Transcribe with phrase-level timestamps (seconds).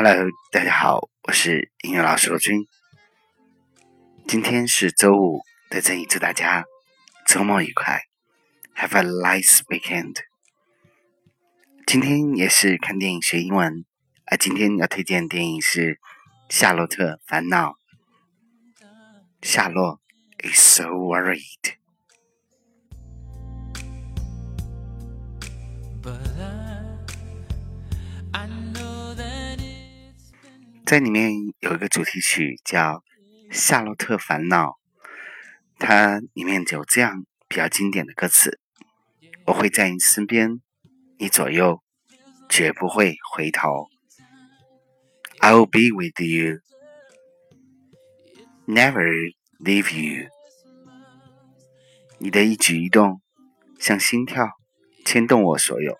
[0.00, 2.68] Hello，大家好，我是音乐老师罗军。
[4.28, 6.64] 今天是周五，在这里祝大家
[7.26, 8.02] 周末愉快
[8.76, 10.18] ，Have a nice weekend。
[11.84, 13.84] 今天也是看电影学英文，
[14.26, 15.94] 啊，今天要推荐的电影是
[16.48, 17.72] 《夏洛特烦恼》。
[19.42, 20.00] 夏洛
[20.44, 21.74] is so worried。
[30.88, 32.94] 在里面有一个主题曲叫
[33.50, 34.68] 《夏洛特烦恼》，
[35.78, 38.58] 它里面有这样比较经典的歌词
[39.44, 40.62] ：“我会在你身边，
[41.18, 41.82] 你左右，
[42.48, 43.90] 绝不会回头。
[45.40, 46.60] I'll be with you,
[48.66, 50.30] never leave you。”
[52.16, 53.20] 你的一举一动
[53.78, 54.52] 像心跳，
[55.04, 55.94] 牵动我所有。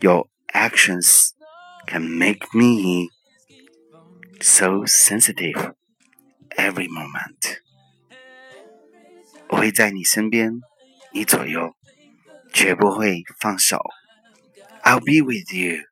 [0.00, 1.32] Your actions。
[1.87, 3.09] can make me
[4.41, 5.73] so sensitive
[6.57, 7.59] every moment。
[9.49, 10.61] 我会在你身边，
[11.13, 11.75] 你左右，
[12.53, 13.79] 绝不会放手。
[14.83, 15.83] I'll be with you,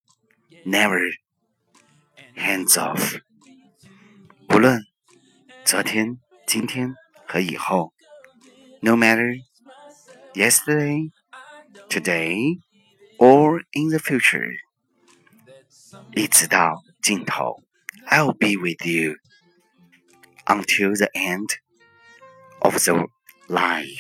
[0.66, 1.00] never
[2.36, 3.22] hands off。
[4.48, 4.82] 不论
[5.64, 6.94] 昨天、今天
[7.26, 7.94] 和以后，
[8.82, 9.42] no matter
[10.34, 11.12] yesterday,
[11.90, 12.60] today,
[13.18, 14.52] or in the future。
[16.15, 17.63] 一直到尽头
[18.09, 19.17] ，I'll be with you
[20.47, 21.49] until the end
[22.61, 23.09] of the
[23.49, 23.99] life。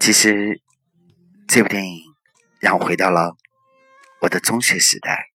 [0.00, 0.60] 其实，
[1.46, 2.02] 这部电影
[2.58, 3.36] 让我回到了
[4.22, 5.29] 我的中学时代。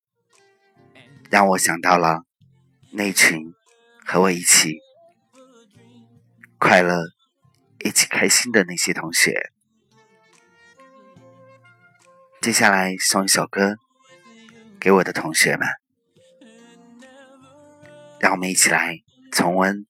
[1.29, 2.23] 让我想到了
[2.91, 3.53] 那群
[4.05, 4.77] 和我一起
[6.57, 7.03] 快乐、
[7.83, 9.51] 一起开心的那些同学。
[12.41, 13.75] 接下来送一首歌
[14.79, 15.67] 给我的同学们，
[18.19, 18.99] 让我们一起来
[19.31, 19.85] 重温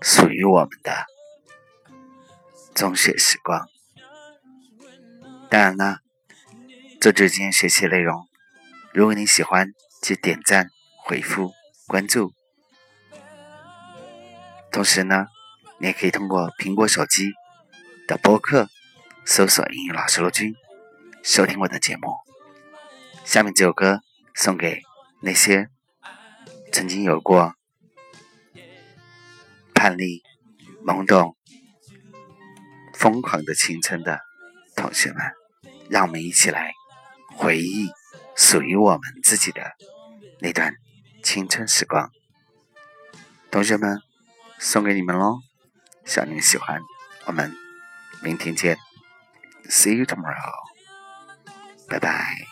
[0.00, 1.04] 属于我们的
[2.74, 3.68] 中学时光。
[5.50, 5.98] 当然了，
[6.98, 8.26] 这就是今天学习内容。
[8.94, 9.68] 如果你喜欢，
[10.02, 10.68] 去点赞、
[11.04, 11.52] 回复、
[11.86, 12.32] 关注。
[14.72, 15.26] 同时呢，
[15.78, 17.32] 你也可以通过苹果手机
[18.08, 18.68] 的播客
[19.24, 20.54] 搜索“英语老师罗军”，
[21.22, 22.08] 收听我的节目。
[23.24, 24.00] 下面这首歌
[24.34, 24.82] 送给
[25.20, 25.68] 那些
[26.72, 27.54] 曾经有过
[29.72, 30.22] 叛逆、
[30.84, 31.36] 懵懂、
[32.94, 34.18] 疯狂的青春的
[34.74, 35.18] 同学们，
[35.88, 36.72] 让我们一起来
[37.36, 37.88] 回忆
[38.34, 39.62] 属于我们自己的。
[40.42, 40.74] 那段
[41.22, 42.10] 青春时光，
[43.48, 44.00] 同学们
[44.58, 45.38] 送给你们喽！
[46.04, 46.80] 希望你们喜欢。
[47.26, 47.56] 我们
[48.24, 48.76] 明天见
[49.70, 50.52] ，See you tomorrow，
[51.88, 52.51] 拜拜。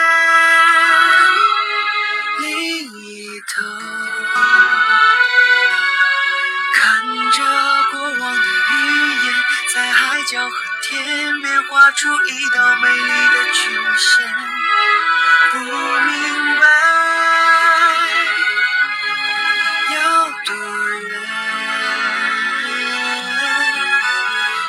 [10.81, 13.59] 天边画出一道美丽的曲
[13.97, 14.07] 线。
[15.51, 16.15] 不明
[16.59, 16.63] 白
[19.93, 19.95] 要
[20.45, 20.49] 多
[21.01, 21.11] 远，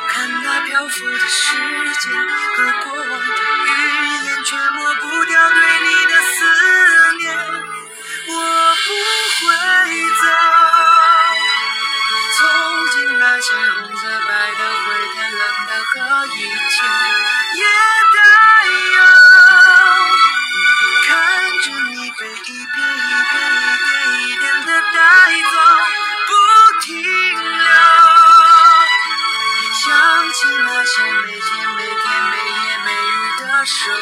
[0.08, 0.12] 看
[0.42, 1.44] 那漂浮的时
[2.00, 2.04] 间
[2.56, 4.26] 和过往的云烟。
[4.44, 6.34] 却抹不掉对你的思
[7.18, 7.24] 念，
[8.28, 8.32] 我
[8.74, 8.86] 不
[9.38, 9.40] 会
[10.20, 10.22] 再。
[33.72, 34.01] true.